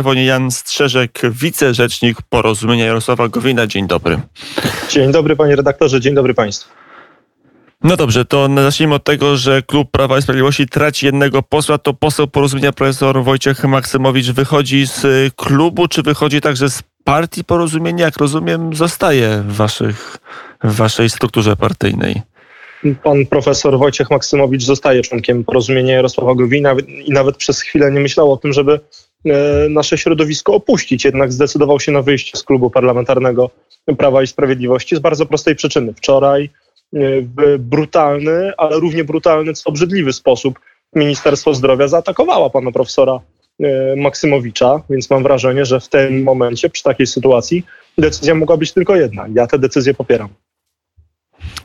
telefonie 0.00 0.24
Jan 0.24 0.50
Strzeżek, 0.50 1.20
wicerzecznik 1.30 2.22
Porozumienia 2.22 2.86
Jarosława 2.86 3.28
Gowina. 3.28 3.66
Dzień 3.66 3.86
dobry. 3.86 4.20
Dzień 4.88 5.12
dobry 5.12 5.36
panie 5.36 5.56
redaktorze, 5.56 6.00
dzień 6.00 6.14
dobry 6.14 6.34
państwu. 6.34 6.70
No 7.84 7.96
dobrze, 7.96 8.24
to 8.24 8.48
zacznijmy 8.54 8.94
od 8.94 9.04
tego, 9.04 9.36
że 9.36 9.62
klub 9.62 9.90
Prawa 9.90 10.18
i 10.18 10.22
Sprawiedliwości 10.22 10.66
traci 10.66 11.06
jednego 11.06 11.42
posła. 11.42 11.78
To 11.78 11.94
poseł 11.94 12.26
porozumienia 12.26 12.72
profesor 12.72 13.24
Wojciech 13.24 13.64
Maksymowicz 13.64 14.30
wychodzi 14.30 14.86
z 14.86 15.06
klubu, 15.34 15.88
czy 15.88 16.02
wychodzi 16.02 16.40
także 16.40 16.70
z 16.70 16.82
partii 17.04 17.44
porozumienia? 17.44 18.04
Jak 18.04 18.16
rozumiem, 18.16 18.74
zostaje 18.74 19.42
w, 19.46 19.56
waszych, 19.56 20.16
w 20.64 20.76
waszej 20.76 21.10
strukturze 21.10 21.56
partyjnej. 21.56 22.22
Pan 23.02 23.26
profesor 23.26 23.78
Wojciech 23.78 24.10
Maksymowicz 24.10 24.62
zostaje 24.62 25.02
członkiem 25.02 25.44
porozumienia 25.44 25.94
Jarosława 25.94 26.34
Gowina 26.34 26.74
i 27.04 27.12
nawet 27.12 27.36
przez 27.36 27.60
chwilę 27.60 27.92
nie 27.92 28.00
myślał 28.00 28.32
o 28.32 28.36
tym, 28.36 28.52
żeby 28.52 28.80
nasze 29.70 29.98
środowisko 29.98 30.54
opuścić. 30.54 31.04
Jednak 31.04 31.32
zdecydował 31.32 31.80
się 31.80 31.92
na 31.92 32.02
wyjście 32.02 32.38
z 32.38 32.42
klubu 32.42 32.70
parlamentarnego 32.70 33.50
Prawa 33.98 34.22
i 34.22 34.26
Sprawiedliwości 34.26 34.96
z 34.96 34.98
bardzo 34.98 35.26
prostej 35.26 35.56
przyczyny. 35.56 35.94
Wczoraj 35.94 36.50
w 36.92 37.58
brutalny, 37.58 38.52
ale 38.56 38.76
równie 38.76 39.04
brutalny, 39.04 39.54
co 39.54 39.70
obrzydliwy 39.70 40.12
sposób 40.12 40.60
Ministerstwo 40.94 41.54
Zdrowia 41.54 41.88
zaatakowało 41.88 42.50
pana 42.50 42.72
profesora 42.72 43.20
e, 43.60 43.96
Maksymowicza, 43.96 44.82
więc 44.90 45.10
mam 45.10 45.22
wrażenie, 45.22 45.64
że 45.64 45.80
w 45.80 45.88
tym 45.88 46.22
momencie, 46.22 46.70
przy 46.70 46.82
takiej 46.82 47.06
sytuacji, 47.06 47.66
decyzja 47.98 48.34
mogła 48.34 48.56
być 48.56 48.72
tylko 48.72 48.96
jedna. 48.96 49.26
Ja 49.34 49.46
tę 49.46 49.58
decyzję 49.58 49.94
popieram. 49.94 50.28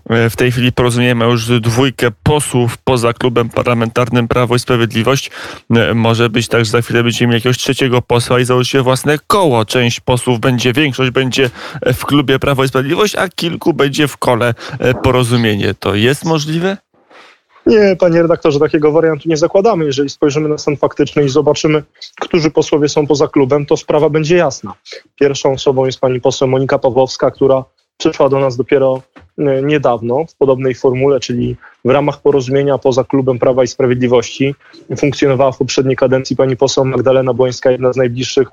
E, 0.09 0.29
w 0.29 0.35
tej 0.35 0.51
chwili 0.51 0.71
porozumiemy 0.71 1.25
już 1.25 1.59
dwójkę 1.59 2.07
posłów 2.23 2.77
poza 2.77 3.13
klubem 3.13 3.49
parlamentarnym 3.49 4.27
Prawo 4.27 4.55
i 4.55 4.59
Sprawiedliwość. 4.59 5.31
E, 5.75 5.93
może 5.93 6.29
być 6.29 6.47
tak, 6.47 6.65
że 6.65 6.71
za 6.71 6.81
chwilę 6.81 7.03
będziemy 7.03 7.27
mieli 7.27 7.37
jakiegoś 7.37 7.57
trzeciego 7.57 8.01
posła 8.01 8.39
i 8.39 8.45
założycie 8.45 8.81
własne 8.81 9.17
koło. 9.27 9.65
Część 9.65 9.99
posłów 9.99 10.39
będzie, 10.39 10.73
większość 10.73 11.11
będzie 11.11 11.49
w 11.93 12.05
klubie 12.05 12.39
Prawo 12.39 12.63
i 12.63 12.67
Sprawiedliwość, 12.67 13.15
a 13.15 13.29
kilku 13.29 13.73
będzie 13.73 14.07
w 14.07 14.17
kole 14.17 14.53
e, 14.79 14.93
porozumienie. 14.93 15.73
To 15.79 15.95
jest 15.95 16.25
możliwe? 16.25 16.77
Nie, 17.65 17.95
panie 17.99 18.21
redaktorze, 18.21 18.59
takiego 18.59 18.91
wariantu 18.91 19.29
nie 19.29 19.37
zakładamy. 19.37 19.85
Jeżeli 19.85 20.09
spojrzymy 20.09 20.49
na 20.49 20.57
stan 20.57 20.77
faktyczny 20.77 21.25
i 21.25 21.29
zobaczymy, 21.29 21.83
którzy 22.21 22.51
posłowie 22.51 22.89
są 22.89 23.07
poza 23.07 23.27
klubem, 23.27 23.65
to 23.65 23.77
sprawa 23.77 24.09
będzie 24.09 24.35
jasna. 24.35 24.73
Pierwszą 25.19 25.53
osobą 25.53 25.85
jest 25.85 25.99
pani 25.99 26.21
poseł 26.21 26.47
Monika 26.47 26.79
Pawłowska, 26.79 27.31
która 27.31 27.63
przyszła 27.97 28.29
do 28.29 28.39
nas 28.39 28.57
dopiero 28.57 29.01
e, 29.37 29.61
niedawno 29.61 30.25
w 30.25 30.35
podobnej 30.35 30.75
formule, 30.75 31.19
czyli 31.19 31.55
w 31.85 31.89
ramach 31.89 32.21
porozumienia 32.21 32.77
poza 32.77 33.03
klubem 33.03 33.39
Prawa 33.39 33.63
i 33.63 33.67
Sprawiedliwości. 33.67 34.55
Funkcjonowała 34.97 35.51
w 35.51 35.57
poprzedniej 35.57 35.95
kadencji 35.95 36.35
pani 36.35 36.57
poseł 36.57 36.85
Magdalena 36.85 37.33
Błońska, 37.33 37.71
jedna 37.71 37.93
z 37.93 37.97
najbliższych 37.97 38.47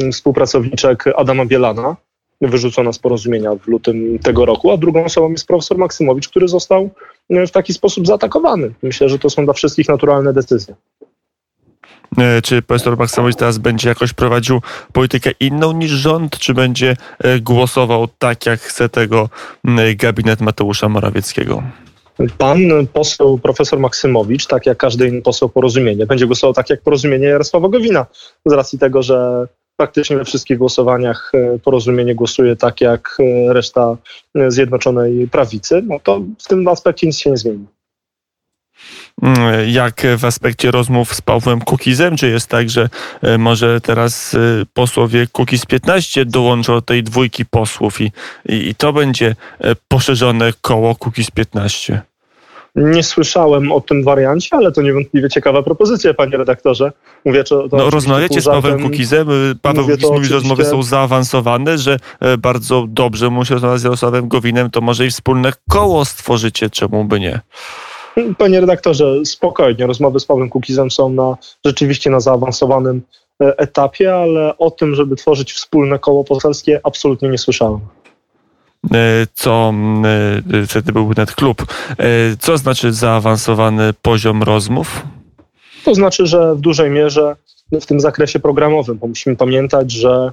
mm, 0.00 0.12
współpracowniczek 0.12 1.04
Adama 1.16 1.46
Bielana, 1.46 1.96
wyrzucona 2.40 2.92
z 2.92 2.98
porozumienia 2.98 3.54
w 3.54 3.66
lutym 3.66 4.18
tego 4.18 4.44
roku, 4.44 4.70
a 4.70 4.76
drugą 4.76 5.04
osobą 5.04 5.30
jest 5.30 5.46
profesor 5.46 5.78
Maksymowicz, 5.78 6.28
który 6.28 6.48
został 6.48 6.90
e, 7.30 7.46
w 7.46 7.50
taki 7.50 7.72
sposób 7.72 8.06
zaatakowany. 8.06 8.74
Myślę, 8.82 9.08
że 9.08 9.18
to 9.18 9.30
są 9.30 9.44
dla 9.44 9.54
wszystkich 9.54 9.88
naturalne 9.88 10.32
decyzje. 10.32 10.74
E, 12.18 12.42
czy 12.42 12.62
profesor 12.62 12.98
Maksymowicz 12.98 13.36
teraz 13.36 13.58
będzie 13.58 13.88
jakoś 13.88 14.12
prowadził 14.12 14.60
politykę 14.92 15.30
inną 15.40 15.72
niż 15.72 15.90
rząd, 15.90 16.38
czy 16.38 16.54
będzie 16.54 16.96
e, 17.18 17.40
głosował 17.40 18.08
tak, 18.18 18.46
jak 18.46 18.60
chce 18.60 18.88
tego 18.88 19.28
gabinet 19.96 20.40
Mateusza 20.40 20.88
Morawieckiego? 20.88 21.62
Pan 22.38 22.58
poseł 22.92 23.38
profesor 23.38 23.78
Maksymowicz, 23.78 24.46
tak 24.46 24.66
jak 24.66 24.78
każdy 24.78 25.08
inny 25.08 25.22
poseł 25.22 25.48
porozumienie, 25.48 26.06
będzie 26.06 26.26
głosował 26.26 26.54
tak 26.54 26.70
jak 26.70 26.82
porozumienie 26.82 27.26
Jarosława 27.26 27.68
Gowina, 27.68 28.06
z 28.46 28.52
racji 28.52 28.78
tego, 28.78 29.02
że 29.02 29.46
praktycznie 29.76 30.16
we 30.16 30.24
wszystkich 30.24 30.58
głosowaniach 30.58 31.32
e, 31.34 31.58
porozumienie 31.58 32.14
głosuje 32.14 32.56
tak 32.56 32.80
jak 32.80 33.18
reszta 33.48 33.96
Zjednoczonej 34.48 35.28
Prawicy, 35.28 35.82
no 35.86 36.00
to 36.02 36.20
w 36.38 36.48
tym 36.48 36.68
aspekcie 36.68 37.06
nic 37.06 37.18
się 37.18 37.30
nie 37.30 37.36
zmieni. 37.36 37.66
Mm, 39.22 39.70
jak 39.70 40.02
w 40.18 40.24
aspekcie 40.24 40.70
rozmów 40.70 41.14
z 41.14 41.20
Pawłem 41.20 41.60
Kukizem? 41.60 42.16
Czy 42.16 42.28
jest 42.28 42.48
tak, 42.48 42.70
że 42.70 42.88
e, 43.22 43.38
może 43.38 43.80
teraz 43.80 44.34
e, 44.34 44.38
posłowie 44.72 45.26
Kukiz 45.32 45.66
15 45.66 46.24
dołączą 46.24 46.74
do 46.74 46.82
tej 46.82 47.02
dwójki 47.02 47.46
posłów 47.46 48.00
i, 48.00 48.12
i, 48.48 48.68
i 48.68 48.74
to 48.74 48.92
będzie 48.92 49.36
e, 49.60 49.74
poszerzone 49.88 50.52
koło 50.60 50.94
Kukiz 50.94 51.30
15? 51.30 52.02
Nie 52.76 53.02
słyszałem 53.02 53.72
o 53.72 53.80
tym 53.80 54.04
wariancie, 54.04 54.56
ale 54.56 54.72
to 54.72 54.82
niewątpliwie 54.82 55.28
ciekawa 55.28 55.62
propozycja, 55.62 56.14
panie 56.14 56.36
redaktorze. 56.36 56.92
Mówię, 57.24 57.44
to, 57.44 57.68
to 57.68 57.76
no, 57.76 57.90
rozmawiacie 57.90 58.40
z 58.40 58.44
Pawłem 58.44 58.82
Kukizem. 58.82 59.28
Paweł 59.62 59.88
Kukiz 59.88 60.10
mówi, 60.10 60.24
że 60.24 60.34
rozmowy 60.34 60.64
są 60.64 60.82
zaawansowane, 60.82 61.78
że 61.78 61.96
bardzo 62.38 62.86
dobrze 62.88 63.30
mu 63.30 63.44
się 63.44 63.54
rozmawiać 63.54 63.80
z 63.80 63.84
Jarosławem 63.84 64.28
Gowinem, 64.28 64.70
to 64.70 64.80
może 64.80 65.06
i 65.06 65.10
wspólne 65.10 65.52
koło 65.70 66.04
stworzycie, 66.04 66.70
czemu 66.70 67.04
by 67.04 67.20
nie? 67.20 67.40
Panie 68.38 68.60
redaktorze, 68.60 69.24
spokojnie. 69.24 69.86
Rozmowy 69.86 70.20
z 70.20 70.24
Pawłem 70.24 70.48
Kukizem 70.48 70.90
są 70.90 71.08
na, 71.08 71.36
rzeczywiście 71.64 72.10
na 72.10 72.20
zaawansowanym 72.20 73.02
e, 73.42 73.58
etapie, 73.58 74.14
ale 74.14 74.58
o 74.58 74.70
tym, 74.70 74.94
żeby 74.94 75.16
tworzyć 75.16 75.52
wspólne 75.52 75.98
koło 75.98 76.24
poselskie, 76.24 76.80
absolutnie 76.84 77.28
nie 77.28 77.38
słyszałem 77.38 77.80
e, 78.94 79.26
co 79.34 79.72
e, 80.52 80.66
wtedy 80.66 80.92
był 80.92 81.12
net 81.16 81.34
klub. 81.34 81.66
Co 82.40 82.58
znaczy 82.58 82.92
zaawansowany 82.92 83.94
poziom 84.02 84.42
rozmów? 84.42 85.02
To 85.84 85.94
znaczy, 85.94 86.26
że 86.26 86.54
w 86.54 86.60
dużej 86.60 86.90
mierze 86.90 87.36
w 87.72 87.86
tym 87.86 88.00
zakresie 88.00 88.40
programowym, 88.40 88.98
bo 88.98 89.06
musimy 89.06 89.36
pamiętać, 89.36 89.92
że 89.92 90.32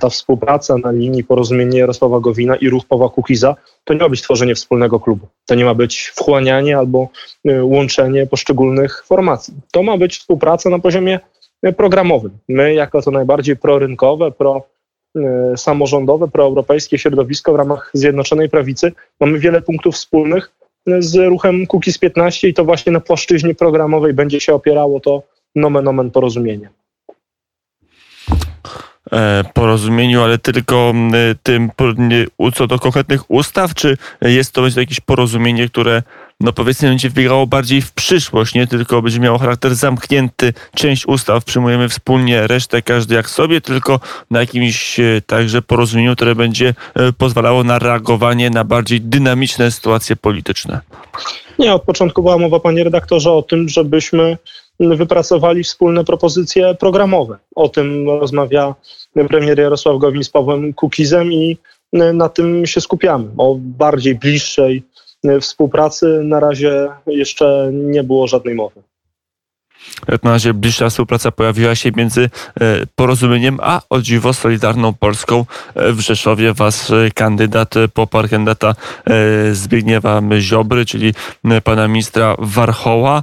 ta 0.00 0.08
współpraca 0.08 0.78
na 0.78 0.90
linii 0.90 1.24
porozumienia 1.24 1.78
Jarosława 1.78 2.20
Gowina 2.20 2.56
i 2.56 2.68
ruch 2.68 2.84
Pawła 2.88 3.08
Kukiza, 3.08 3.56
to 3.84 3.94
nie 3.94 4.00
ma 4.00 4.08
być 4.08 4.22
tworzenie 4.22 4.54
wspólnego 4.54 5.00
klubu. 5.00 5.26
To 5.46 5.54
nie 5.54 5.64
ma 5.64 5.74
być 5.74 6.12
wchłanianie 6.16 6.78
albo 6.78 7.08
e, 7.44 7.64
łączenie 7.64 8.26
poszczególnych 8.26 9.04
formacji. 9.06 9.54
To 9.72 9.82
ma 9.82 9.96
być 9.96 10.18
współpraca 10.18 10.70
na 10.70 10.78
poziomie 10.78 11.20
e, 11.62 11.72
programowym. 11.72 12.38
My, 12.48 12.74
jako 12.74 13.02
to 13.02 13.10
najbardziej 13.10 13.56
prorynkowe, 13.56 14.32
pro 14.32 14.62
samorządowe, 15.56 16.28
proeuropejskie 16.28 16.98
środowisko 16.98 17.52
w 17.52 17.56
ramach 17.56 17.90
Zjednoczonej 17.92 18.48
Prawicy, 18.48 18.92
mamy 19.20 19.38
wiele 19.38 19.62
punktów 19.62 19.94
wspólnych 19.94 20.50
z 20.98 21.14
ruchem 21.14 21.66
Kukiz 21.66 21.98
15 21.98 22.48
i 22.48 22.54
to 22.54 22.64
właśnie 22.64 22.92
na 22.92 23.00
płaszczyźnie 23.00 23.54
programowej 23.54 24.12
będzie 24.12 24.40
się 24.40 24.54
opierało 24.54 25.00
to 25.00 25.22
nomen 25.54 25.88
omen 25.88 26.10
porozumienie. 26.10 26.68
E, 29.12 29.44
porozumieniu, 29.54 30.22
ale 30.22 30.38
tylko 30.38 30.94
tym 31.42 31.70
co 32.54 32.66
do 32.66 32.78
konkretnych 32.78 33.30
ustaw, 33.30 33.74
czy 33.74 33.96
jest 34.22 34.52
to 34.52 34.62
jakieś 34.76 35.00
porozumienie, 35.00 35.68
które 35.68 36.02
no 36.40 36.52
powiedzmy 36.52 36.88
będzie 36.88 37.08
wybiegało 37.08 37.46
bardziej 37.46 37.82
w 37.82 37.92
przyszłość, 37.92 38.54
nie 38.54 38.66
tylko 38.66 39.02
będzie 39.02 39.20
miało 39.20 39.38
charakter 39.38 39.74
zamknięty, 39.74 40.52
część 40.74 41.06
ustaw 41.06 41.44
przyjmujemy 41.44 41.88
wspólnie, 41.88 42.46
resztę 42.46 42.82
każdy 42.82 43.14
jak 43.14 43.30
sobie, 43.30 43.60
tylko 43.60 44.00
na 44.30 44.40
jakimś 44.40 45.00
e, 45.00 45.22
także 45.26 45.62
porozumieniu, 45.62 46.16
które 46.16 46.34
będzie 46.34 46.74
e, 46.94 47.12
pozwalało 47.12 47.64
na 47.64 47.78
reagowanie 47.78 48.50
na 48.50 48.64
bardziej 48.64 49.00
dynamiczne 49.00 49.70
sytuacje 49.70 50.16
polityczne. 50.16 50.80
Nie, 51.58 51.74
od 51.74 51.82
początku 51.82 52.22
była 52.22 52.38
mowa, 52.38 52.60
panie 52.60 52.84
redaktorze, 52.84 53.32
o 53.32 53.42
tym, 53.42 53.68
żebyśmy 53.68 54.38
wypracowali 54.80 55.64
wspólne 55.64 56.04
propozycje 56.04 56.74
programowe. 56.74 57.38
O 57.54 57.68
tym 57.68 58.08
rozmawia 58.08 58.74
premier 59.28 59.58
Jarosław 59.58 59.98
Gowin 59.98 60.24
z 60.24 60.30
Pawłem 60.30 60.74
Kukizem 60.74 61.32
i 61.32 61.58
na 61.92 62.28
tym 62.28 62.66
się 62.66 62.80
skupiamy. 62.80 63.28
O 63.36 63.56
bardziej 63.58 64.14
bliższej 64.14 64.82
współpracy 65.40 66.20
na 66.24 66.40
razie 66.40 66.88
jeszcze 67.06 67.70
nie 67.72 68.04
było 68.04 68.26
żadnej 68.26 68.54
mowy. 68.54 68.82
Na 70.22 70.30
razie 70.30 70.54
bliższa 70.54 70.90
współpraca 70.90 71.30
pojawiła 71.30 71.74
się 71.74 71.90
między 71.96 72.30
e, 72.60 72.86
porozumieniem 72.94 73.58
a 73.62 73.80
o 73.90 74.00
dziwo 74.00 74.32
Solidarną 74.32 74.92
Polską 74.92 75.44
e, 75.74 75.92
w 75.92 76.00
Rzeszowie. 76.00 76.54
Was 76.54 76.90
e, 76.90 77.10
kandydat, 77.10 77.74
popar 77.94 78.28
kandydata 78.28 78.74
Zbigniewa 79.52 80.22
Ziobry, 80.38 80.86
czyli 80.86 81.14
pana 81.64 81.88
ministra 81.88 82.36
Warchoła. 82.38 83.22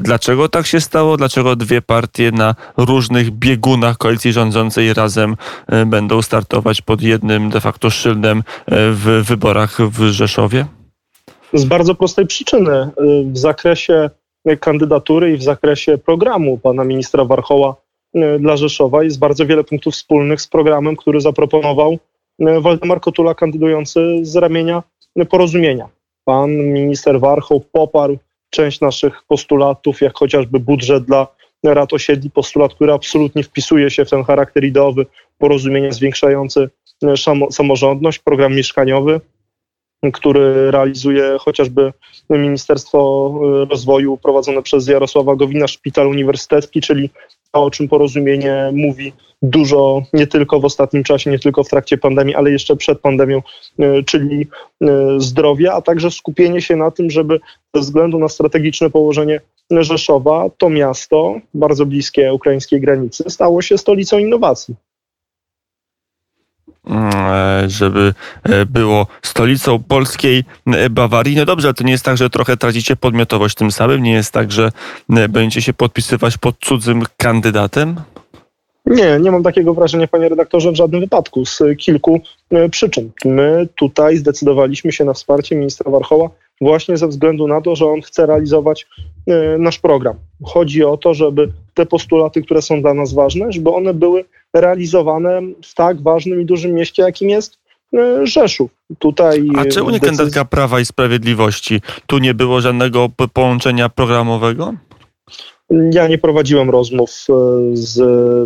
Dlaczego 0.00 0.48
tak 0.48 0.66
się 0.66 0.80
stało? 0.80 1.16
Dlaczego 1.16 1.56
dwie 1.56 1.82
partie 1.82 2.32
na 2.32 2.54
różnych 2.76 3.30
biegunach 3.30 3.98
koalicji 3.98 4.32
rządzącej 4.32 4.94
razem 4.94 5.36
będą 5.86 6.22
startować 6.22 6.82
pod 6.82 7.02
jednym 7.02 7.50
de 7.50 7.60
facto 7.60 7.90
szyldem 7.90 8.42
w 8.68 9.22
wyborach 9.26 9.78
w 9.80 10.10
Rzeszowie? 10.10 10.66
Z 11.52 11.64
bardzo 11.64 11.94
prostej 11.94 12.26
przyczyny. 12.26 12.90
W 13.32 13.38
zakresie 13.38 14.10
kandydatury 14.60 15.32
i 15.32 15.36
w 15.36 15.42
zakresie 15.42 15.98
programu 15.98 16.58
pana 16.58 16.84
ministra 16.84 17.24
Warchoła 17.24 17.76
e, 18.14 18.38
dla 18.38 18.56
Rzeszowa 18.56 19.04
jest 19.04 19.18
bardzo 19.18 19.46
wiele 19.46 19.64
punktów 19.64 19.94
wspólnych 19.94 20.40
z 20.40 20.46
programem, 20.46 20.96
który 20.96 21.20
zaproponował 21.20 21.98
e, 22.40 22.60
Waldemar 22.60 23.00
Kotula 23.00 23.34
kandydujący 23.34 24.00
z 24.22 24.36
ramienia 24.36 24.82
porozumienia. 25.28 25.88
Pan 26.24 26.50
minister 26.50 27.20
Warchoł 27.20 27.64
poparł 27.72 28.18
część 28.50 28.80
naszych 28.80 29.22
postulatów, 29.28 30.00
jak 30.00 30.18
chociażby 30.18 30.60
budżet 30.60 31.04
dla 31.04 31.26
rad 31.64 31.92
osiedli, 31.92 32.30
postulat, 32.30 32.74
który 32.74 32.92
absolutnie 32.92 33.42
wpisuje 33.42 33.90
się 33.90 34.04
w 34.04 34.10
ten 34.10 34.24
charakter 34.24 34.64
ideowy 34.64 35.06
porozumienia 35.38 35.92
zwiększający 35.92 36.70
samorządność, 37.50 38.18
program 38.18 38.54
mieszkaniowy, 38.54 39.20
który 40.12 40.70
realizuje 40.70 41.36
chociażby 41.40 41.92
Ministerstwo 42.30 43.32
Rozwoju 43.70 44.16
prowadzone 44.16 44.62
przez 44.62 44.88
Jarosława 44.88 45.36
Gowina, 45.36 45.68
Szpital 45.68 46.06
Uniwersytecki, 46.06 46.80
czyli 46.80 47.10
to, 47.52 47.64
o 47.64 47.70
czym 47.70 47.88
porozumienie 47.88 48.70
mówi 48.72 49.12
dużo 49.42 50.02
nie 50.12 50.26
tylko 50.26 50.60
w 50.60 50.64
ostatnim 50.64 51.04
czasie, 51.04 51.30
nie 51.30 51.38
tylko 51.38 51.64
w 51.64 51.68
trakcie 51.68 51.98
pandemii, 51.98 52.34
ale 52.34 52.50
jeszcze 52.50 52.76
przed 52.76 53.00
pandemią, 53.00 53.42
e, 53.78 54.02
czyli 54.02 54.46
e, 54.82 54.86
zdrowie, 55.18 55.72
a 55.72 55.82
także 55.82 56.10
skupienie 56.10 56.62
się 56.62 56.76
na 56.76 56.90
tym, 56.90 57.10
żeby 57.10 57.40
ze 57.74 57.80
względu 57.80 58.18
na 58.18 58.28
strategiczne 58.28 58.90
położenie 58.90 59.40
Rzeszowa, 59.70 60.46
to 60.58 60.70
miasto, 60.70 61.40
bardzo 61.54 61.86
bliskie 61.86 62.34
ukraińskiej 62.34 62.80
granicy, 62.80 63.24
stało 63.28 63.62
się 63.62 63.78
stolicą 63.78 64.18
innowacji. 64.18 64.74
Mm, 66.86 67.10
e, 67.14 67.70
żeby 67.70 68.14
e, 68.42 68.66
było 68.66 69.06
stolicą 69.22 69.78
polskiej 69.78 70.44
e, 70.66 70.90
Bawarii. 70.90 71.36
No 71.36 71.44
dobrze, 71.44 71.68
ale 71.68 71.74
to 71.74 71.84
nie 71.84 71.92
jest 71.92 72.04
tak, 72.04 72.16
że 72.16 72.30
trochę 72.30 72.56
tracicie 72.56 72.96
podmiotowość 72.96 73.54
tym 73.54 73.72
samym? 73.72 74.02
Nie 74.02 74.12
jest 74.12 74.32
tak, 74.32 74.52
że 74.52 74.72
będziecie 75.08 75.62
się 75.62 75.72
podpisywać 75.72 76.38
pod 76.38 76.56
cudzym 76.60 77.02
kandydatem? 77.16 77.96
Nie, 78.86 79.18
nie 79.20 79.30
mam 79.30 79.42
takiego 79.42 79.74
wrażenia, 79.74 80.08
panie 80.08 80.28
redaktorze, 80.28 80.72
w 80.72 80.76
żadnym 80.76 81.00
wypadku, 81.00 81.44
z 81.46 81.62
kilku 81.78 82.20
przyczyn. 82.70 83.10
My 83.24 83.68
tutaj 83.74 84.16
zdecydowaliśmy 84.16 84.92
się 84.92 85.04
na 85.04 85.12
wsparcie 85.12 85.56
ministra 85.56 85.90
Warchoła 85.90 86.30
właśnie 86.60 86.96
ze 86.96 87.08
względu 87.08 87.48
na 87.48 87.60
to, 87.60 87.76
że 87.76 87.86
on 87.86 88.00
chce 88.00 88.26
realizować 88.26 88.86
nasz 89.58 89.78
program. 89.78 90.14
Chodzi 90.44 90.84
o 90.84 90.96
to, 90.96 91.14
żeby 91.14 91.52
te 91.74 91.86
postulaty, 91.86 92.42
które 92.42 92.62
są 92.62 92.82
dla 92.82 92.94
nas 92.94 93.14
ważne, 93.14 93.52
żeby 93.52 93.70
one 93.70 93.94
były 93.94 94.24
realizowane 94.54 95.40
w 95.64 95.74
tak 95.74 96.02
ważnym 96.02 96.40
i 96.40 96.44
dużym 96.44 96.72
mieście, 96.72 97.02
jakim 97.02 97.30
jest 97.30 97.58
e, 97.94 98.26
Rzeszów. 98.26 98.70
Tutaj 98.98 99.48
A 99.56 99.64
czemu 99.64 99.90
nie 99.90 100.00
kandydatka 100.00 100.44
Prawa 100.44 100.80
i 100.80 100.84
Sprawiedliwości? 100.84 101.80
Tu 102.06 102.18
nie 102.18 102.34
było 102.34 102.60
żadnego 102.60 103.08
połączenia 103.32 103.88
programowego? 103.88 104.74
Ja 105.70 106.08
nie 106.08 106.18
prowadziłem 106.18 106.70
rozmów 106.70 107.10
e, 107.10 107.32
z 107.72 108.00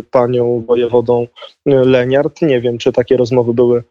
panią 0.05 0.63
wojewodą 0.67 1.27
e, 1.65 1.75
Leniart. 1.75 2.41
Nie 2.41 2.61
wiem, 2.61 2.77
czy 2.77 2.91
takie 2.91 3.17
rozmowy 3.17 3.53
były 3.53 3.83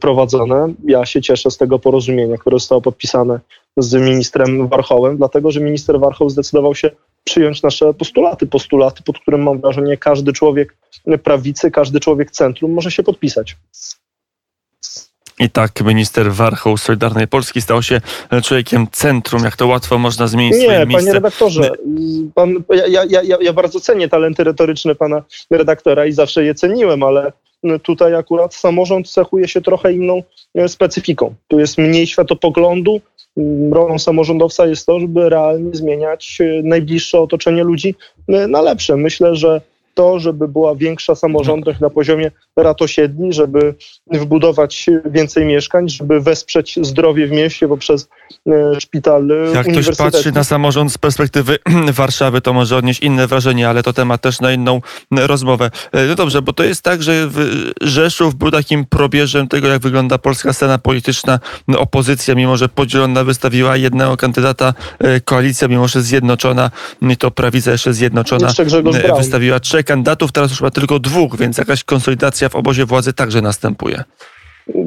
prowadzone. 0.00 0.74
Ja 0.84 1.06
się 1.06 1.22
cieszę 1.22 1.50
z 1.50 1.56
tego 1.56 1.78
porozumienia, 1.78 2.36
które 2.36 2.58
zostało 2.58 2.80
podpisane 2.80 3.40
z 3.76 3.94
ministrem 3.94 4.68
Warchołem, 4.68 5.16
dlatego 5.16 5.50
że 5.50 5.60
minister 5.60 6.00
Warchoł 6.00 6.30
zdecydował 6.30 6.74
się 6.74 6.90
przyjąć 7.24 7.62
nasze 7.62 7.94
postulaty, 7.94 8.46
postulaty, 8.46 9.02
pod 9.02 9.18
którym 9.18 9.42
mam 9.42 9.60
wrażenie 9.60 9.96
każdy 9.96 10.32
człowiek 10.32 10.76
prawicy, 11.22 11.70
każdy 11.70 12.00
człowiek 12.00 12.30
centrum 12.30 12.72
może 12.72 12.90
się 12.90 13.02
podpisać. 13.02 13.56
I 15.42 15.50
tak 15.50 15.80
minister 15.84 16.32
Warchoł 16.32 16.76
Solidarnej 16.76 17.28
Polski 17.28 17.62
stał 17.62 17.82
się 17.82 18.00
człowiekiem 18.42 18.86
centrum. 18.92 19.44
Jak 19.44 19.56
to 19.56 19.66
łatwo 19.66 19.98
można 19.98 20.26
zmienić 20.26 20.56
Nie, 20.56 20.62
swoje 20.62 20.78
miejsce. 20.78 20.96
panie 20.98 21.12
redaktorze, 21.12 21.70
pan, 22.34 22.54
ja, 22.70 22.86
ja, 22.86 23.22
ja, 23.22 23.36
ja 23.40 23.52
bardzo 23.52 23.80
cenię 23.80 24.08
talenty 24.08 24.44
retoryczne 24.44 24.94
pana 24.94 25.22
redaktora 25.50 26.06
i 26.06 26.12
zawsze 26.12 26.44
je 26.44 26.54
ceniłem, 26.54 27.02
ale 27.02 27.32
tutaj 27.82 28.14
akurat 28.14 28.54
samorząd 28.54 29.10
cechuje 29.10 29.48
się 29.48 29.60
trochę 29.60 29.92
inną 29.92 30.22
e, 30.54 30.68
specyfiką. 30.68 31.34
Tu 31.48 31.58
jest 31.58 31.78
mniej 31.78 32.06
światopoglądu, 32.06 33.00
rolą 33.72 33.98
samorządowca 33.98 34.66
jest 34.66 34.86
to, 34.86 35.00
żeby 35.00 35.28
realnie 35.28 35.70
zmieniać 35.74 36.38
e, 36.40 36.62
najbliższe 36.62 37.20
otoczenie 37.20 37.64
ludzi 37.64 37.94
e, 38.28 38.48
na 38.48 38.62
lepsze. 38.62 38.96
Myślę, 38.96 39.36
że 39.36 39.60
to, 39.94 40.18
żeby 40.18 40.48
była 40.48 40.74
większa 40.74 41.14
samorządność 41.14 41.80
na 41.80 41.90
poziomie 41.90 42.30
ratosiedli, 42.56 43.32
żeby 43.32 43.74
wbudować 44.12 44.90
więcej 45.04 45.44
mieszkań, 45.44 45.88
żeby 45.88 46.20
wesprzeć 46.20 46.78
zdrowie 46.82 47.26
w 47.26 47.30
mieście 47.30 47.68
poprzez 47.68 48.08
e, 48.48 48.80
szpital 48.80 49.28
Jak 49.54 49.66
ktoś 49.66 49.96
patrzy 49.96 50.32
na 50.32 50.44
samorząd 50.44 50.92
z 50.92 50.98
perspektywy 50.98 51.58
Warszawy, 51.92 52.40
to 52.40 52.52
może 52.52 52.76
odnieść 52.76 53.00
inne 53.00 53.26
wrażenie, 53.26 53.68
ale 53.68 53.82
to 53.82 53.92
temat 53.92 54.20
też 54.20 54.40
na 54.40 54.52
inną 54.52 54.80
rozmowę. 55.10 55.70
E, 55.92 56.06
no 56.06 56.14
dobrze, 56.14 56.42
bo 56.42 56.52
to 56.52 56.64
jest 56.64 56.82
tak, 56.82 57.02
że 57.02 57.30
Rzeszów 57.80 58.34
był 58.34 58.50
takim 58.50 58.84
probierzem 58.84 59.48
tego, 59.48 59.68
jak 59.68 59.82
wygląda 59.82 60.18
polska 60.18 60.52
scena 60.52 60.78
polityczna. 60.78 61.40
Opozycja, 61.76 62.34
mimo 62.34 62.56
że 62.56 62.68
podzielona, 62.68 63.24
wystawiła 63.24 63.76
jednego 63.76 64.16
kandydata, 64.16 64.74
e, 64.98 65.20
koalicja, 65.20 65.68
mimo 65.68 65.88
że 65.88 66.02
zjednoczona, 66.02 66.70
to 67.18 67.30
prawica 67.30 67.72
jeszcze 67.72 67.94
zjednoczona, 67.94 68.52
wystawiła 69.18 69.60
trzech 69.60 69.81
kandydatów, 69.84 70.32
teraz 70.32 70.50
już 70.50 70.60
ma 70.60 70.70
tylko 70.70 70.98
dwóch, 70.98 71.36
więc 71.36 71.58
jakaś 71.58 71.84
konsolidacja 71.84 72.48
w 72.48 72.56
obozie 72.56 72.86
władzy 72.86 73.12
także 73.12 73.42
następuje. 73.42 74.04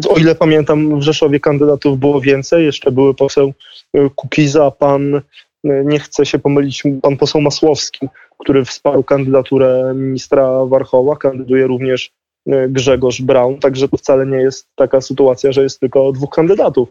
O 0.09 0.17
ile 0.17 0.35
pamiętam, 0.35 0.99
w 0.99 1.01
Rzeszowie 1.01 1.39
kandydatów 1.39 1.99
było 1.99 2.21
więcej. 2.21 2.65
Jeszcze 2.65 2.91
były 2.91 3.13
poseł 3.13 3.53
y, 3.97 4.09
Kukiza, 4.15 4.71
pan, 4.71 5.15
y, 5.15 5.21
nie 5.63 5.99
chcę 5.99 6.25
się 6.25 6.39
pomylić, 6.39 6.83
pan 7.01 7.17
poseł 7.17 7.41
Masłowski, 7.41 8.07
który 8.37 8.65
wsparł 8.65 9.03
kandydaturę 9.03 9.93
ministra 9.95 10.65
Warchoła. 10.65 11.17
Kandyduje 11.17 11.67
również 11.67 12.11
y, 12.49 12.51
Grzegorz 12.69 13.21
Braun, 13.21 13.59
także 13.59 13.87
to 13.87 13.97
wcale 13.97 14.25
nie 14.25 14.37
jest 14.37 14.67
taka 14.75 15.01
sytuacja, 15.01 15.51
że 15.51 15.63
jest 15.63 15.79
tylko 15.79 16.11
dwóch 16.11 16.29
kandydatów. 16.29 16.89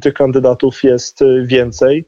Tych 0.00 0.14
kandydatów 0.14 0.84
jest 0.84 1.20
więcej, 1.44 2.04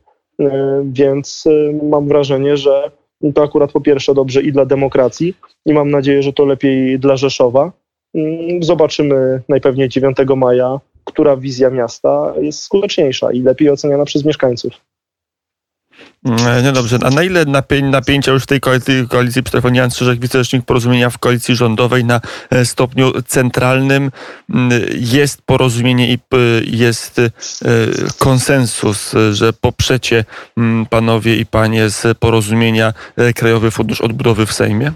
więc 0.85 1.45
mam 1.83 2.09
wrażenie, 2.09 2.57
że 2.57 2.91
to 3.35 3.43
akurat 3.43 3.73
po 3.73 3.81
pierwsze 3.81 4.15
dobrze 4.15 4.43
i 4.43 4.53
dla 4.53 4.67
demokracji 4.67 5.35
i 5.67 5.73
mam 5.73 5.91
nadzieję, 5.91 6.23
że 6.23 6.33
to 6.33 6.45
lepiej 6.45 6.99
dla 6.99 7.17
Rzeszowa. 7.17 7.73
Mm, 8.15 8.63
zobaczymy 8.63 9.43
najpewniej 9.49 9.89
9 9.89 10.17
maja, 10.37 10.81
która 11.05 11.37
wizja 11.37 11.71
miasta 11.71 12.35
jest 12.41 12.63
skuteczniejsza 12.63 13.33
i 13.33 13.41
lepiej 13.41 13.71
oceniana 13.71 14.05
przez 14.05 14.25
mieszkańców. 14.25 14.73
Mm, 16.25 16.65
no 16.65 16.73
dobrze, 16.73 16.99
a 17.03 17.11
na 17.11 17.23
ile 17.23 17.45
napię 17.45 17.83
napięcia 17.83 18.33
już 18.33 18.43
w 18.43 18.47
tej 18.47 18.61
koalicji, 18.61 19.09
koalicji 19.09 19.43
przy 19.43 19.53
telefonie 19.53 19.79
Jan 19.81 19.91
Strzyżek, 19.91 20.21
wicerzecznik 20.21 20.65
porozumienia 20.65 21.11
w 21.11 21.19
koalicji 21.19 21.57
rządowej 21.57 22.05
na 22.05 22.21
e, 22.51 22.65
stopniu 22.65 23.13
centralnym 23.27 24.11
jest 24.97 25.43
porozumienie 25.43 26.13
i 26.13 26.19
jest 26.65 27.19
e, 27.19 27.31
konsensus, 28.19 29.15
że 29.33 29.53
poprzecie 29.53 30.25
panowie 30.91 31.37
i 31.37 31.47
panie 31.47 31.91
z 31.91 32.19
porozumienia 32.19 32.95
e, 33.17 33.33
Krajowy 33.33 33.71
Fundusz 33.71 34.01
Odbudowy 34.01 34.47
w 34.47 34.53
Sejmie? 34.53 34.93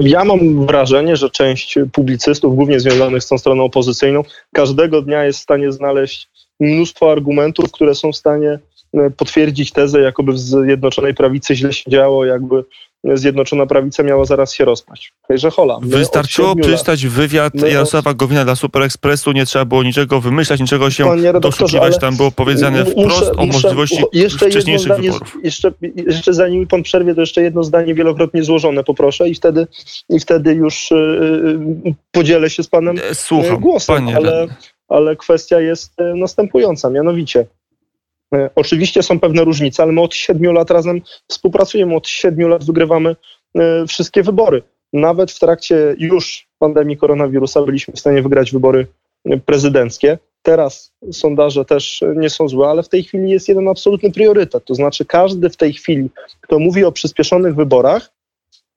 Ja 0.00 0.24
mam 0.24 0.66
wrażenie, 0.66 1.16
że 1.16 1.30
część 1.30 1.78
publicystów, 1.92 2.56
głównie 2.56 2.80
związanych 2.80 3.22
z 3.22 3.28
tą 3.28 3.38
stroną 3.38 3.64
opozycyjną, 3.64 4.22
każdego 4.52 5.02
dnia 5.02 5.24
jest 5.24 5.38
w 5.38 5.42
stanie 5.42 5.72
znaleźć 5.72 6.28
mnóstwo 6.60 7.12
argumentów, 7.12 7.72
które 7.72 7.94
są 7.94 8.12
w 8.12 8.16
stanie 8.16 8.58
E, 8.58 8.71
potwierdzić 9.16 9.72
tezę, 9.72 10.00
jakoby 10.00 10.32
w 10.32 10.38
Zjednoczonej 10.38 11.14
Prawicy 11.14 11.56
źle 11.56 11.72
się 11.72 11.90
działo, 11.90 12.24
jakby 12.24 12.64
Zjednoczona 13.04 13.66
Prawica 13.66 14.02
miała 14.02 14.24
zaraz 14.24 14.52
się 14.52 14.64
rozpaść. 14.64 15.12
Także 15.28 15.50
hola. 15.50 15.78
Wystarczyło 15.82 16.56
przeczytać 16.56 17.06
wywiad 17.06 17.54
my 17.54 17.70
Jarosława 17.70 18.14
Gowina 18.14 18.44
dla 18.44 18.56
Super 18.56 18.82
Expressu, 18.82 19.32
nie 19.32 19.46
trzeba 19.46 19.64
było 19.64 19.82
niczego 19.82 20.20
wymyślać, 20.20 20.60
niczego 20.60 20.90
się 20.90 21.04
doszukiwać. 21.40 21.98
Tam 21.98 22.16
było 22.16 22.30
powiedziane 22.30 22.84
wprost 22.84 23.20
muszę, 23.20 23.32
o 23.32 23.46
możliwości 23.46 24.04
jeszcze 24.12 24.50
wcześniejszych 24.50 24.86
zdanie, 24.86 25.02
wyborów. 25.02 25.36
Jeszcze, 25.42 25.72
jeszcze 26.06 26.34
zanim 26.34 26.66
pan 26.66 26.82
przerwie, 26.82 27.14
to 27.14 27.20
jeszcze 27.20 27.42
jedno 27.42 27.64
zdanie 27.64 27.94
wielokrotnie 27.94 28.44
złożone 28.44 28.84
poproszę 28.84 29.28
i 29.28 29.34
wtedy, 29.34 29.66
i 30.08 30.20
wtedy 30.20 30.54
już 30.54 30.90
yy, 30.90 31.94
podzielę 32.10 32.50
się 32.50 32.62
z 32.62 32.68
panem 32.68 32.96
e, 33.10 33.14
Słucham, 33.14 33.60
głosem. 33.60 34.08
Ale, 34.08 34.46
ale 34.88 35.16
kwestia 35.16 35.60
jest 35.60 35.94
następująca, 36.14 36.90
mianowicie 36.90 37.40
E, 37.40 37.61
oczywiście 38.54 39.02
są 39.02 39.20
pewne 39.20 39.44
różnice, 39.44 39.82
ale 39.82 39.92
my 39.92 40.00
od 40.00 40.14
siedmiu 40.14 40.52
lat 40.52 40.70
razem 40.70 41.00
współpracujemy, 41.28 41.94
od 41.94 42.08
siedmiu 42.08 42.48
lat 42.48 42.64
wygrywamy 42.64 43.16
e, 43.54 43.86
wszystkie 43.86 44.22
wybory. 44.22 44.62
Nawet 44.92 45.32
w 45.32 45.38
trakcie 45.38 45.94
już 45.98 46.46
pandemii 46.58 46.96
koronawirusa 46.96 47.62
byliśmy 47.62 47.94
w 47.94 48.00
stanie 48.00 48.22
wygrać 48.22 48.52
wybory 48.52 48.86
e, 49.24 49.36
prezydenckie. 49.38 50.18
Teraz 50.42 50.92
sondaże 51.12 51.64
też 51.64 52.04
nie 52.16 52.30
są 52.30 52.48
złe, 52.48 52.68
ale 52.68 52.82
w 52.82 52.88
tej 52.88 53.02
chwili 53.02 53.30
jest 53.30 53.48
jeden 53.48 53.68
absolutny 53.68 54.12
priorytet. 54.12 54.64
To 54.64 54.74
znaczy, 54.74 55.04
każdy 55.04 55.50
w 55.50 55.56
tej 55.56 55.72
chwili, 55.72 56.10
kto 56.40 56.58
mówi 56.58 56.84
o 56.84 56.92
przyspieszonych 56.92 57.54
wyborach, 57.54 58.10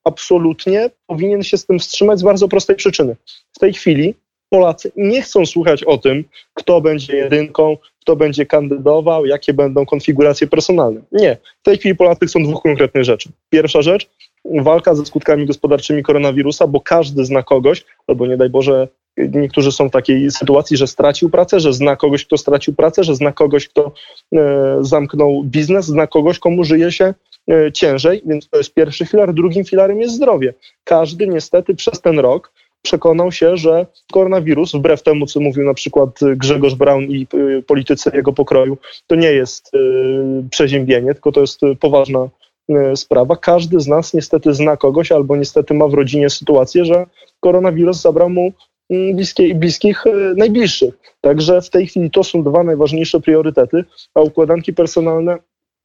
absolutnie 0.04 0.90
powinien 1.08 1.44
się 1.44 1.58
z 1.58 1.66
tym 1.66 1.80
wstrzymać 1.80 2.20
z 2.20 2.24
bardzo 2.24 2.48
prostej 2.48 2.76
przyczyny. 2.76 3.16
W 3.56 3.60
tej 3.60 3.74
chwili 3.74 4.16
Polacy 4.50 4.92
nie 4.96 5.22
chcą 5.22 5.46
słuchać 5.46 5.84
o 5.84 5.98
tym, 5.98 6.24
kto 6.54 6.82
będzie 6.82 7.18
jedynką, 7.18 7.78
kto 8.06 8.16
będzie 8.16 8.46
kandydował, 8.46 9.26
jakie 9.26 9.54
będą 9.54 9.86
konfiguracje 9.86 10.48
personalne. 10.48 11.02
Nie. 11.12 11.38
W 11.62 11.64
tej 11.64 11.78
chwili 11.78 11.96
Polacy 11.96 12.26
chcą 12.26 12.44
dwóch 12.44 12.62
konkretnych 12.64 13.04
rzeczy. 13.04 13.30
Pierwsza 13.50 13.82
rzecz, 13.82 14.10
walka 14.46 14.96
ze 14.96 15.06
skutkami 15.06 15.46
gospodarczymi 15.46 16.04
koronawirusa, 16.04 16.68
bo 16.68 16.82
każdy 16.82 17.26
zna 17.26 17.44
kogoś, 17.44 17.86
albo 18.08 18.28
nie 18.28 18.38
daj 18.38 18.50
Boże, 18.50 18.88
niektórzy 19.18 19.72
są 19.72 19.90
w 19.90 19.92
takiej 19.92 20.32
sytuacji, 20.32 20.78
że 20.78 20.88
stracił 20.88 21.30
pracę, 21.30 21.60
że 21.60 21.74
zna 21.74 21.96
kogoś, 21.96 22.26
kto 22.26 22.38
stracił 22.38 22.76
pracę, 22.76 23.04
że 23.04 23.16
zna 23.16 23.32
kogoś, 23.32 23.68
kto 23.68 23.92
e, 24.36 24.78
zamknął 24.82 25.44
biznes, 25.44 25.86
zna 25.86 26.08
kogoś, 26.08 26.40
komu 26.40 26.64
żyje 26.64 26.92
się 26.92 27.14
ciężej, 27.74 28.22
więc 28.26 28.50
to 28.50 28.58
jest 28.58 28.74
pierwszy 28.74 29.06
filar. 29.06 29.34
Drugim 29.34 29.66
filarem 29.66 30.02
jest 30.02 30.16
zdrowie. 30.16 30.54
Każdy 30.84 31.28
niestety 31.28 31.76
przez 31.76 32.02
ten 32.02 32.20
rok 32.20 32.52
przekonał 32.86 33.32
się, 33.32 33.58
że 33.58 33.86
koronawirus, 34.14 34.76
wbrew 34.76 35.04
temu, 35.04 35.26
co 35.26 35.40
mówił 35.40 35.64
na 35.64 35.74
przykład 35.74 36.20
Grzegorz 36.36 36.76
Braun 36.76 37.04
i 37.04 37.28
politycy 37.68 38.12
jego 38.14 38.34
pokroju, 38.34 38.78
to 39.08 39.16
nie 39.16 39.32
jest 39.32 39.72
przeziębienie, 40.50 41.14
tylko 41.14 41.32
to 41.32 41.42
jest 41.42 41.62
poważna 41.80 42.30
sprawa. 42.96 43.36
Każdy 43.36 43.80
z 43.80 43.88
nas 43.88 44.14
niestety 44.14 44.54
zna 44.54 44.78
kogoś 44.78 45.12
albo 45.12 45.36
niestety 45.36 45.74
ma 45.74 45.88
w 45.88 45.94
rodzinie 45.94 46.30
sytuację, 46.30 46.86
że 46.86 47.06
koronawirus 47.40 48.02
zabrał 48.02 48.30
mu 48.30 48.54
mm, 48.90 49.16
bliskie, 49.16 49.56
bliskich, 49.56 50.04
najbliższych. 50.38 50.98
Także 51.22 51.62
w 51.62 51.70
tej 51.70 51.88
chwili 51.88 52.12
to 52.12 52.24
są 52.24 52.44
dwa 52.44 52.64
najważniejsze 52.64 53.20
priorytety, 53.20 53.84
a 54.14 54.22
układanki 54.22 54.74
personalne 54.74 55.38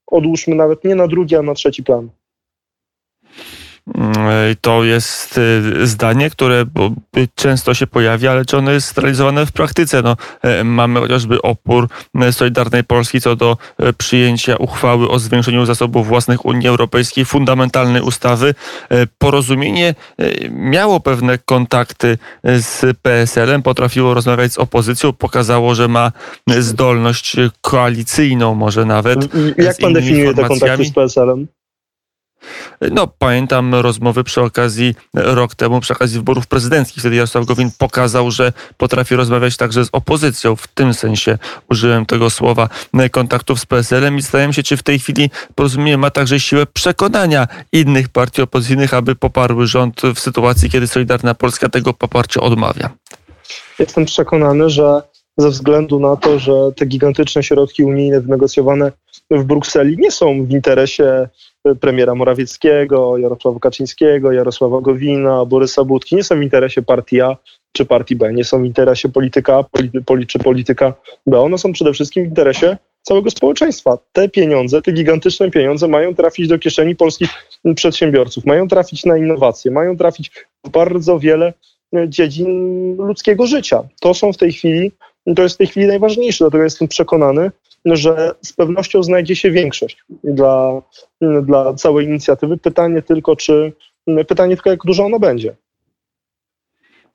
odłóżmy 0.07 0.55
nawet 0.55 0.85
nie 0.85 0.95
na 0.95 1.09
drugi, 1.09 1.37
a 1.37 1.43
na 1.43 1.55
trzeci 1.55 1.83
plan. 1.83 2.09
Mm, 3.95 4.17
to 4.61 4.85
jest 4.85 5.39
y, 5.39 5.87
zdanie, 5.87 6.31
które 6.31 6.65
często 7.35 7.75
się 7.75 7.87
pojawia, 7.87 8.31
ale 8.31 8.45
czy 8.45 8.57
ono 8.57 8.71
jest 8.71 8.99
realizowane 8.99 9.47
w 9.47 9.53
praktyce? 9.53 10.03
No, 10.03 10.17
e, 10.43 10.65
mamy 10.65 11.01
chociażby 11.01 11.43
opór 11.43 11.89
Solidarnej 12.31 12.85
Polski 12.85 13.21
co 13.21 13.37
do 13.37 13.57
przyjęcia 13.99 14.57
uchwały 14.57 15.09
o 15.09 15.19
zwiększeniu 15.19 15.67
zasobów 15.67 16.07
własnych 16.07 16.45
Unii 16.45 16.69
Europejskiej, 16.69 17.25
fundamentalnej 17.25 18.03
ustawy. 18.03 18.55
Porozumienie 19.19 19.95
miało 20.51 21.01
pewne 21.01 21.39
kontakty 21.39 22.19
z 22.45 22.97
PSL-em, 23.03 23.63
potrafiło 23.63 24.15
rozmawiać 24.15 24.53
z 24.53 24.59
opozycją, 24.59 25.13
pokazało, 25.13 25.75
że 25.75 25.89
ma 25.89 26.13
zdolność 26.47 27.37
koalicyjną 27.61 28.55
może 28.55 28.85
nawet. 28.85 29.19
Jak 29.59 29.77
pan 29.77 29.93
definiuje 29.93 30.35
te 30.35 30.45
kontakty 30.45 30.85
z 30.85 30.93
PSL-em? 30.93 31.47
No, 32.81 33.07
pamiętam 33.07 33.75
rozmowy 33.75 34.25
przy 34.25 34.41
okazji, 34.41 34.95
rok 35.15 35.55
temu, 35.55 35.81
przy 35.81 35.93
okazji 35.93 36.19
wyborów 36.19 36.47
prezydenckich. 36.47 37.01
Wtedy 37.01 37.17
Jarosław 37.17 37.47
Gowin 37.47 37.71
pokazał, 37.79 38.31
że 38.31 38.53
potrafi 38.77 39.17
rozmawiać 39.17 39.57
także 39.57 39.85
z 39.85 39.89
opozycją. 39.93 40.57
W 40.57 40.67
tym 40.67 40.95
sensie 40.95 41.39
użyłem 41.71 42.07
tego 42.07 42.31
słowa 42.31 42.69
kontaktów 43.11 43.61
z 43.61 43.67
PSL-em 43.67 44.19
i 44.19 44.23
zastanawiam 44.23 44.53
się, 44.53 44.63
czy 44.63 44.77
w 44.77 44.83
tej 44.83 44.99
chwili 44.99 45.31
porozumienie 45.55 45.99
ma 45.99 46.11
także 46.11 46.41
siłę 46.41 46.67
przekonania 46.67 47.49
innych 47.73 48.09
partii 48.09 48.43
opozycyjnych, 48.43 48.95
aby 48.95 49.15
poparły 49.15 49.67
rząd 49.67 50.03
w 50.15 50.21
sytuacji, 50.21 50.71
kiedy 50.71 50.87
Solidarna 50.87 51.35
Polska 51.35 51.69
tego 51.69 51.95
poparcia 51.95 52.41
odmawia. 52.41 52.91
Jestem 53.79 54.05
przekonany, 54.05 54.71
że 54.71 55.03
ze 55.37 55.51
względu 55.51 56.01
na 56.01 56.17
to, 56.17 56.39
że 56.39 56.53
te 56.77 56.87
gigantyczne 56.87 57.43
środki 57.43 57.85
unijne 57.85 58.21
wynegocjowane 58.21 58.93
w 59.31 59.45
Brukseli 59.45 59.97
nie 59.99 60.11
są 60.11 60.47
w 60.47 60.51
interesie 60.51 61.29
premiera 61.81 62.15
Morawieckiego, 62.15 63.19
Jarosława 63.19 63.59
Kaczyńskiego, 63.59 64.33
Jarosława 64.33 64.81
Gowina, 64.81 65.45
Borysa 65.45 65.85
Budki, 65.85 66.17
nie 66.17 66.25
są 66.25 66.39
w 66.39 66.43
interesie 66.43 66.83
partii 66.83 67.21
A 67.21 67.37
czy 67.73 67.87
partii 67.87 68.17
B, 68.17 68.33
nie 68.33 68.45
są 68.45 68.63
w 68.63 68.65
interesie 68.65 69.09
polityka 69.09 69.57
A 69.57 69.65
polity, 70.07 70.27
czy 70.27 70.39
polityka 70.39 70.95
B, 71.27 71.41
one 71.41 71.59
są 71.59 71.73
przede 71.73 71.93
wszystkim 71.93 72.25
w 72.25 72.29
interesie 72.29 72.77
całego 73.03 73.31
społeczeństwa. 73.31 73.99
Te 74.13 74.29
pieniądze, 74.29 74.83
te 74.83 74.93
gigantyczne 74.93 75.51
pieniądze 75.51 75.89
mają 75.89 76.15
trafić 76.15 76.49
do 76.49 76.59
kieszeni 76.59 76.97
polskich 76.97 77.31
przedsiębiorców, 77.75 78.45
mają 78.45 78.69
trafić 78.69 79.05
na 79.05 79.17
innowacje, 79.17 79.71
mają 79.71 79.97
trafić 79.97 80.31
w 80.65 80.71
bardzo 80.71 81.19
wiele 81.19 81.53
dziedzin 82.09 82.97
ludzkiego 82.97 83.47
życia. 83.47 83.83
To 84.01 84.15
są 84.15 84.33
w 84.33 84.37
tej 84.37 84.53
chwili, 84.53 84.93
to 85.37 85.43
jest 85.43 85.55
w 85.55 85.59
tej 85.59 85.67
chwili 85.67 85.87
najważniejsze, 85.87 86.45
dlatego 86.45 86.65
jestem 86.65 86.89
przekonany, 86.89 87.51
że 87.85 88.35
z 88.43 88.53
pewnością 88.53 89.03
znajdzie 89.03 89.37
się 89.37 89.51
większość 89.51 90.05
dla, 90.25 90.83
dla 91.43 91.75
całej 91.75 92.07
inicjatywy. 92.07 92.57
Pytanie 92.57 93.03
tylko, 93.03 93.37
czy 93.37 93.73
pytanie 94.29 94.57
tylko, 94.57 94.71
jak 94.71 94.85
dużo 94.85 95.05
ona 95.05 95.19
będzie. 95.19 95.57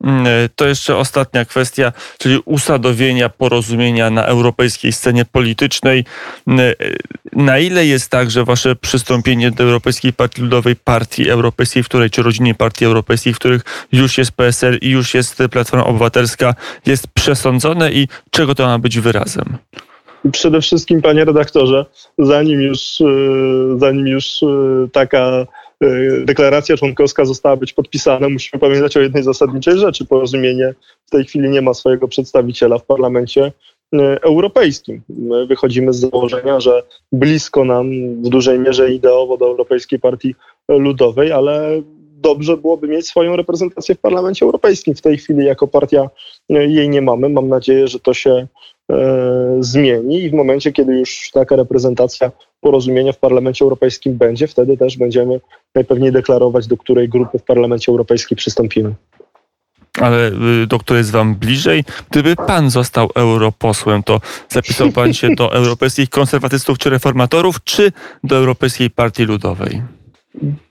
Mm, 0.03 0.25
to 0.55 0.67
jeszcze 0.67 0.97
ostatnia 0.97 1.45
kwestia, 1.45 1.93
czyli 2.17 2.39
usadowienia 2.45 3.29
porozumienia 3.29 4.09
na 4.09 4.25
europejskiej 4.25 4.91
scenie 4.91 5.25
politycznej. 5.25 6.05
Mm, 6.47 6.73
na 7.33 7.59
ile 7.59 7.85
jest 7.85 8.09
tak, 8.09 8.31
że 8.31 8.45
wasze 8.45 8.75
przystąpienie 8.75 9.51
do 9.51 9.63
Europejskiej 9.63 10.13
Partii 10.13 10.41
Ludowej, 10.41 10.75
Partii 10.75 11.29
Europejskiej, 11.29 11.83
w 11.83 11.85
której, 11.85 12.09
czy 12.09 12.23
rodzinie 12.23 12.55
Partii 12.55 12.85
Europejskiej, 12.85 13.33
w 13.33 13.39
których 13.39 13.61
już 13.91 14.17
jest 14.17 14.31
PSL 14.31 14.77
i 14.81 14.89
już 14.89 15.13
jest 15.13 15.37
Platforma 15.51 15.85
Obywatelska, 15.85 16.55
jest 16.85 17.07
przesądzone 17.07 17.91
i 17.91 18.07
czego 18.31 18.55
to 18.55 18.65
ma 18.65 18.79
być 18.79 18.99
wyrazem? 18.99 19.57
Przede 20.31 20.61
wszystkim, 20.61 21.01
panie 21.01 21.25
redaktorze, 21.25 21.85
zanim 22.17 22.61
już, 22.61 23.01
e, 23.01 23.05
zanim 23.77 24.07
już 24.07 24.43
e, 24.43 24.47
taka 24.91 25.47
e, 25.81 25.87
deklaracja 26.25 26.77
członkowska 26.77 27.25
została 27.25 27.55
być 27.55 27.73
podpisana, 27.73 28.29
musimy 28.29 28.59
pamiętać 28.59 28.97
o 28.97 29.01
jednej 29.01 29.23
zasadniczej 29.23 29.77
rzeczy. 29.77 30.05
Porozumienie 30.05 30.73
w 31.05 31.09
tej 31.09 31.25
chwili 31.25 31.49
nie 31.49 31.61
ma 31.61 31.73
swojego 31.73 32.07
przedstawiciela 32.07 32.77
w 32.77 32.85
parlamencie 32.85 33.51
europejskim. 34.21 35.01
My 35.09 35.47
wychodzimy 35.47 35.93
z 35.93 35.99
założenia, 35.99 36.59
że 36.59 36.83
blisko 37.11 37.65
nam 37.65 37.91
w 38.23 38.29
dużej 38.29 38.59
mierze 38.59 38.93
ideowo 38.93 39.37
do 39.37 39.45
Europejskiej 39.45 39.99
Partii 39.99 40.35
Ludowej, 40.69 41.31
ale 41.31 41.81
dobrze 42.17 42.57
byłoby 42.57 42.87
mieć 42.87 43.07
swoją 43.07 43.35
reprezentację 43.35 43.95
w 43.95 43.99
Parlamencie 43.99 44.45
Europejskim. 44.45 44.95
W 44.95 45.01
tej 45.01 45.17
chwili 45.17 45.45
jako 45.45 45.67
partia 45.67 46.09
jej 46.49 46.89
nie 46.89 47.01
mamy. 47.01 47.29
Mam 47.29 47.47
nadzieję, 47.47 47.87
że 47.87 47.99
to 47.99 48.13
się 48.13 48.47
zmieni 49.59 50.23
i 50.23 50.29
w 50.29 50.33
momencie, 50.33 50.71
kiedy 50.71 50.99
już 50.99 51.29
taka 51.33 51.55
reprezentacja 51.55 52.31
porozumienia 52.61 53.13
w 53.13 53.17
Parlamencie 53.17 53.63
Europejskim 53.65 54.17
będzie, 54.17 54.47
wtedy 54.47 54.77
też 54.77 54.97
będziemy 54.97 55.41
najpewniej 55.75 56.11
deklarować, 56.11 56.67
do 56.67 56.77
której 56.77 57.09
grupy 57.09 57.39
w 57.39 57.43
Parlamencie 57.43 57.91
Europejskim 57.91 58.37
przystąpimy. 58.37 58.93
Ale 60.01 60.31
y, 60.63 60.67
do 60.67 60.79
której 60.79 60.99
jest 60.99 61.11
wam 61.11 61.35
bliżej? 61.35 61.83
Gdyby 62.11 62.35
pan 62.35 62.69
został 62.69 63.09
europosłem, 63.15 64.03
to 64.03 64.21
zapisał 64.49 64.91
pan 64.91 65.13
się 65.13 65.29
do 65.35 65.53
europejskich 65.59 66.09
konserwatystów 66.09 66.77
czy 66.77 66.89
reformatorów, 66.89 67.63
czy 67.63 67.91
do 68.23 68.35
Europejskiej 68.35 68.89
Partii 68.89 69.23
Ludowej? 69.23 69.81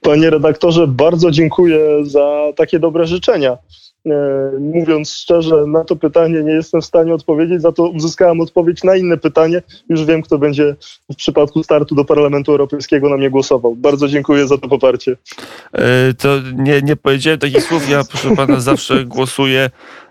Panie 0.01 0.29
redaktorze, 0.29 0.87
bardzo 0.87 1.31
dziękuję 1.31 1.79
za 2.05 2.51
takie 2.55 2.79
dobre 2.79 3.07
życzenia. 3.07 3.57
E, 4.05 4.51
mówiąc 4.59 5.09
szczerze, 5.09 5.55
na 5.67 5.83
to 5.83 5.95
pytanie 5.95 6.43
nie 6.43 6.51
jestem 6.51 6.81
w 6.81 6.85
stanie 6.85 7.13
odpowiedzieć, 7.13 7.61
za 7.61 7.71
to 7.71 7.89
uzyskałem 7.89 8.41
odpowiedź 8.41 8.83
na 8.83 8.95
inne 8.95 9.17
pytanie. 9.17 9.61
Już 9.89 10.05
wiem, 10.05 10.21
kto 10.21 10.37
będzie 10.37 10.75
w 11.11 11.15
przypadku 11.15 11.63
startu 11.63 11.95
do 11.95 12.05
Parlamentu 12.05 12.51
Europejskiego 12.51 13.09
na 13.09 13.17
mnie 13.17 13.29
głosował. 13.29 13.75
Bardzo 13.75 14.07
dziękuję 14.07 14.47
za 14.47 14.57
to 14.57 14.67
poparcie. 14.67 15.17
E, 15.73 16.13
to 16.13 16.29
nie, 16.55 16.81
nie 16.81 16.95
powiedziałem 16.95 17.39
takich 17.39 17.63
słów. 17.63 17.89
Ja, 17.89 18.03
proszę 18.03 18.35
pana, 18.35 18.59
zawsze 18.59 19.05
głosuję 19.05 19.69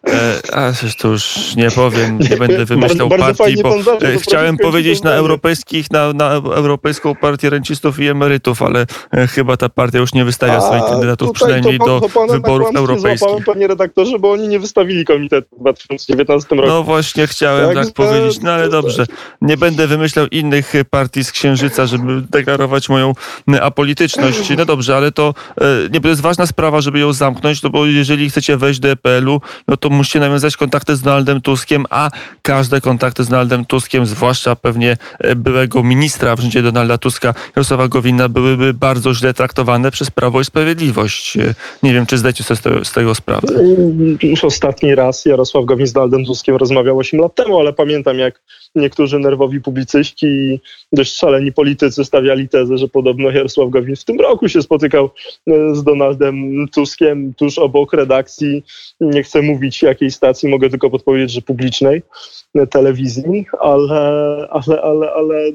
E, 0.09 0.41
a 0.53 0.73
to 0.99 1.09
już 1.09 1.57
nie 1.57 1.71
powiem, 1.71 2.19
nie 2.31 2.37
będę 2.37 2.65
wymyślał 2.65 3.09
bardzo, 3.09 3.45
partii, 3.45 3.63
bo 3.63 3.75
chciałem 4.21 4.57
powiedzieć 4.57 5.03
na 5.03 5.11
europejskich, 5.11 5.91
na, 5.91 6.13
na 6.13 6.31
Europejską 6.33 7.15
Partię 7.15 7.51
Rencistów 7.51 8.01
i 8.01 8.07
Emerytów, 8.07 8.63
ale 8.63 8.87
chyba 9.31 9.57
ta 9.57 9.69
partia 9.69 9.99
już 9.99 10.15
nie 10.15 10.25
wystawia 10.25 10.61
swoich 10.61 10.85
kandydatów, 10.85 11.33
przynajmniej 11.33 11.79
do 11.79 12.01
wyborów 12.31 12.77
europejskich. 12.77 13.45
panie 13.47 13.67
redaktorze, 13.67 13.84
bo 14.21 14.33
oni 14.33 14.49
nie 14.49 14.61
wystawili 14.61 15.05
komitetu 15.05 15.57
w 15.57 15.61
2019 15.61 16.57
roku. 16.57 16.69
No 16.69 16.83
właśnie 16.83 17.27
chciałem 17.27 17.75
tak, 17.75 17.85
tak 17.85 17.95
powiedzieć, 17.95 18.41
no 18.43 18.53
ale 18.53 18.69
dobrze. 18.69 19.07
Nie 19.41 19.57
będę 19.57 19.87
wymyślał 19.87 20.27
innych 20.27 20.73
partii 20.91 21.25
z 21.25 21.33
Księżyca, 21.33 21.87
żeby 21.87 22.23
deklarować 22.31 22.89
moją 22.89 23.13
apolityczność. 23.61 24.57
No 24.57 24.65
dobrze, 24.65 24.97
ale 24.97 25.13
to 25.13 25.35
nie 25.93 26.01
to 26.01 26.09
jest 26.09 26.21
ważna 26.21 26.47
sprawa, 26.47 26.81
żeby 26.81 26.99
ją 26.99 27.13
zamknąć, 27.13 27.63
no 27.63 27.71
bo 27.71 27.87
jeżeli 27.87 28.31
chcecie 28.31 28.57
wejść 28.57 28.81
do 28.81 28.89
EPL-u, 28.89 29.41
no 29.69 29.77
to 29.77 29.91
musicie 29.91 30.21
nawiązać 30.21 30.57
kontakty 30.57 30.97
z 30.97 31.03
Donaldem 31.03 31.41
Tuskiem, 31.41 31.85
a 31.91 32.11
każde 32.43 32.81
kontakty 32.81 33.25
z 33.25 33.29
Donaldem 33.29 33.65
Tuskiem, 33.65 34.07
zwłaszcza 34.07 34.57
pewnie 34.57 34.97
byłego 35.37 35.83
ministra 35.83 36.37
w 36.37 36.41
rządzie 36.41 36.63
Donalda 36.63 36.99
Tuska, 36.99 37.35
Jarosława 37.57 37.89
Gowina, 37.89 38.29
byłyby 38.29 38.75
bardzo 38.75 39.15
źle 39.15 39.35
traktowane 39.35 39.91
przez 39.91 40.11
Prawo 40.11 40.41
i 40.41 40.45
Sprawiedliwość. 40.45 41.39
Nie 41.83 41.93
wiem, 41.93 42.07
czy 42.07 42.19
zdajecie 42.19 42.45
sobie 42.45 42.85
z 42.85 42.93
tego 42.93 43.15
sprawę. 43.15 43.49
Już 44.23 44.45
ostatni 44.45 44.95
raz 44.95 45.25
Jarosław 45.25 45.65
Gowin 45.65 45.87
z 45.87 45.93
Donaldem 45.93 46.25
Tuskiem 46.25 46.57
rozmawiał 46.57 46.99
8 46.99 47.21
lat 47.21 47.35
temu, 47.35 47.59
ale 47.59 47.73
pamiętam, 47.73 48.19
jak 48.19 48.41
niektórzy 48.75 49.19
nerwowi 49.19 49.61
publicyści 49.61 50.27
i 50.27 50.61
dość 50.93 51.17
szaleni 51.17 51.53
politycy 51.53 52.05
stawiali 52.05 52.49
tezę, 52.49 52.79
że 52.79 52.89
podobno 52.89 53.31
Jarosław 53.31 53.71
Gowin 53.71 53.97
w 53.97 54.05
tym 54.05 54.21
roku 54.21 54.49
się 54.49 54.63
spotykał 54.63 55.11
e, 55.47 55.75
z 55.75 55.85
Donaldem 55.85 56.67
Tuskiem 56.75 57.35
tuż 57.35 57.59
obok 57.59 57.93
redakcji. 57.93 58.65
Nie 59.01 59.23
chcę 59.23 59.43
mówić 59.43 59.83
jakiej 59.83 60.11
stacji, 60.11 60.49
mogę 60.49 60.71
tylko 60.71 60.91
podpowiedzieć, 60.91 61.31
że 61.31 61.43
publicznej 61.43 62.03
e, 62.55 62.67
telewizji, 62.67 63.47
ale, 63.61 64.01
ale, 64.51 64.83
ale, 64.83 65.13
ale 65.13 65.51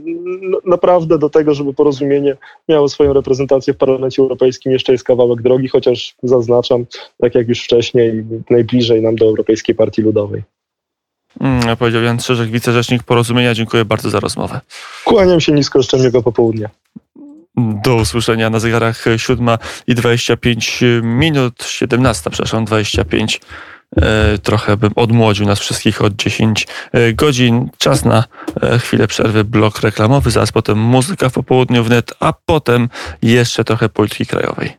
naprawdę 0.66 1.18
do 1.18 1.30
tego, 1.30 1.54
żeby 1.54 1.74
porozumienie 1.74 2.38
miało 2.70 2.90
swoją 2.90 3.14
reprezentację 3.14 3.74
w 3.74 3.78
Parlamencie 3.78 4.22
Europejskim 4.22 4.72
jeszcze 4.72 4.92
jest 4.92 5.04
kawałek 5.04 5.42
drogi, 5.42 5.68
chociaż 5.68 6.16
zaznaczam, 6.24 6.86
tak 7.22 7.36
jak 7.36 7.48
już 7.50 7.64
wcześniej, 7.64 8.09
najbliżej 8.50 9.02
nam 9.02 9.16
do 9.16 9.26
Europejskiej 9.26 9.76
Partii 9.76 10.02
Ludowej. 10.02 10.44
Mm, 11.42 11.78
powiedział 11.78 12.04
Jan 12.04 12.20
Strzeżek, 12.20 12.50
wicerzecznik 12.50 13.04
Porozumienia. 13.04 13.54
Dziękuję 13.54 13.86
bardzo 13.86 14.10
za 14.10 14.20
rozmowę. 14.20 14.62
Kłaniam 15.06 15.42
się 15.42 15.52
nisko, 15.52 15.84
szczęśliwego 15.84 16.24
popołudnia. 16.24 16.70
Do 17.58 17.96
usłyszenia 17.96 18.50
na 18.50 18.60
zegarach 18.60 19.06
7 19.18 19.50
i 19.88 19.96
25 19.96 20.84
minut, 21.04 21.64
17, 21.64 22.30
przepraszam, 22.30 22.66
25. 22.66 23.42
E, 23.98 24.38
trochę 24.38 24.78
bym 24.78 24.92
odmłodził 24.96 25.46
nas 25.46 25.60
wszystkich 25.60 26.02
od 26.02 26.16
10 26.16 26.68
e, 26.92 27.14
godzin. 27.14 27.70
Czas 27.78 28.06
na 28.06 28.24
e, 28.62 28.80
chwilę 28.80 29.08
przerwy, 29.08 29.44
blok 29.44 29.82
reklamowy, 29.82 30.32
zaraz 30.32 30.52
potem 30.52 30.78
muzyka 30.78 31.30
w 31.30 31.34
popołudniu 31.34 31.84
wnet, 31.84 32.14
a 32.20 32.34
potem 32.46 32.90
jeszcze 33.22 33.64
trochę 33.64 33.90
polityki 33.90 34.26
krajowej. 34.26 34.74